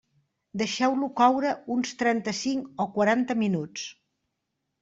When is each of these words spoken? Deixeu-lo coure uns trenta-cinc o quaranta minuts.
Deixeu-lo 0.61 1.09
coure 1.19 1.51
uns 1.75 1.93
trenta-cinc 2.01 2.83
o 2.87 2.91
quaranta 2.97 3.39
minuts. 3.45 3.85